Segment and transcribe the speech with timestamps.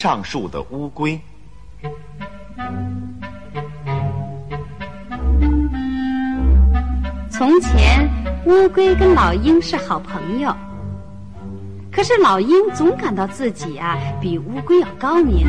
[0.00, 1.20] 上树的乌龟。
[7.28, 8.08] 从前，
[8.44, 10.54] 乌龟跟老鹰是好朋友。
[11.90, 15.44] 可是老鹰总感到自己啊比乌龟要高明，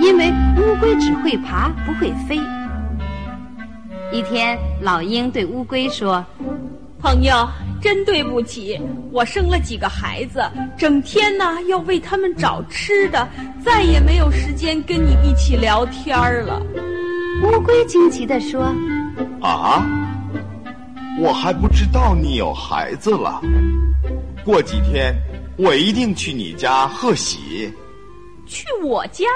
[0.00, 2.38] 因为乌龟只会爬不会飞。
[4.12, 6.24] 一天，老鹰对乌龟说
[7.02, 7.34] ：“朋友，
[7.82, 8.80] 真对不起，
[9.10, 10.40] 我生了几个孩子，
[10.78, 13.28] 整天呢要为他们找吃的，
[13.62, 16.62] 再也没有时间跟你一起聊天了。”
[17.42, 18.72] 乌龟惊奇地说
[19.42, 19.84] ：“啊，
[21.18, 23.42] 我还不知道你有孩子了。
[24.44, 25.12] 过几天
[25.58, 27.72] 我一定去你家贺喜。
[28.46, 29.26] 去我家？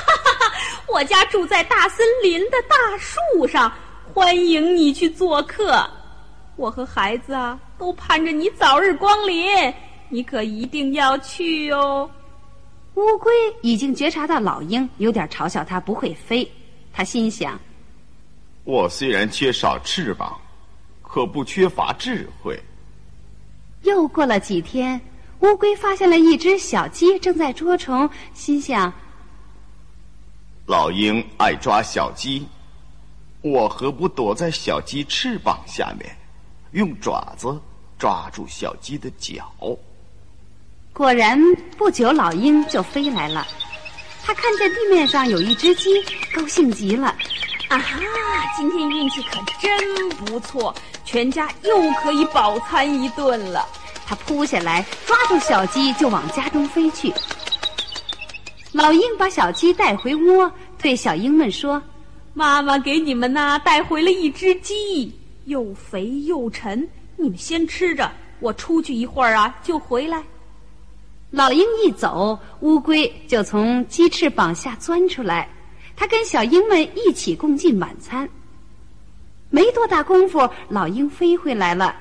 [0.88, 3.70] 我家住在大森林的大树上。”
[4.14, 5.86] 欢迎你去做客，
[6.56, 9.72] 我和孩子啊都盼着你早日光临，
[10.08, 12.10] 你可一定要去哦。
[12.94, 16.50] 乌龟已经觉察到老鹰有点嘲笑它不会飞，
[16.92, 17.60] 他心想：
[18.64, 20.38] 我虽然缺少翅膀，
[21.02, 22.58] 可不缺乏智慧。
[23.82, 24.98] 又过了几天，
[25.40, 28.90] 乌龟发现了一只小鸡正在捉虫，心想：
[30.64, 32.46] 老鹰爱抓小鸡。
[33.42, 36.16] 我何不躲在小鸡翅膀下面，
[36.72, 37.60] 用爪子
[37.98, 39.52] 抓住小鸡的脚？
[40.92, 41.38] 果然，
[41.76, 43.46] 不久老鹰就飞来了。
[44.22, 46.02] 他看见地面上有一只鸡，
[46.34, 47.14] 高兴极了。
[47.68, 47.98] 啊哈！
[48.56, 53.66] 今天运气可真不错，全家又可以饱餐一顿了。
[54.06, 57.12] 他扑下来抓住小鸡，就往家中飞去。
[58.72, 60.50] 老鹰把小鸡带回窝，
[60.80, 61.82] 对小鹰们说。
[62.34, 65.12] 妈妈给你们呐带回了一只鸡，
[65.46, 68.10] 又肥又沉，你们先吃着，
[68.40, 70.22] 我出去一会儿啊就回来。
[71.30, 75.48] 老鹰一走，乌龟就从鸡翅膀下钻出来，
[75.96, 78.28] 它跟小鹰们一起共进晚餐。
[79.50, 81.94] 没多大功夫，老鹰飞回来了，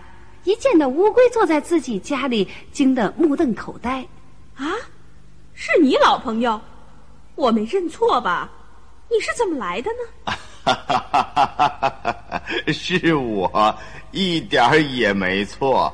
[0.44, 4.06] 一见到乌龟坐在自己家里，惊得目瞪口呆。
[4.56, 4.72] 啊，
[5.54, 6.60] 是你老朋友？
[7.36, 8.50] 我没认错吧？
[9.10, 10.34] 你是怎么来的呢？
[12.74, 13.76] 是我，
[14.12, 15.94] 一点儿也没错，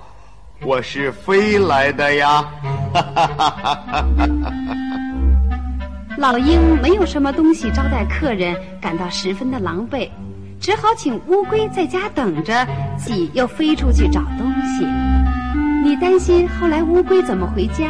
[0.64, 2.46] 我是飞来的呀！
[6.18, 10.09] 老鹰没有什么东西招待客人，感到十分的狼狈，
[10.62, 12.66] 只好请乌龟在家等着，
[12.98, 14.88] 自己又飞出去找东西。
[15.84, 17.90] 你担心后来乌龟怎么回家？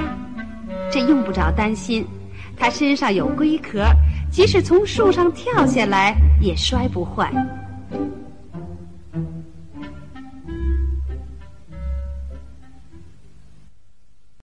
[0.92, 2.03] 这用不着担心，
[2.58, 3.86] 它身上有龟壳。
[4.31, 7.30] 即使从树上跳下来，也摔不坏。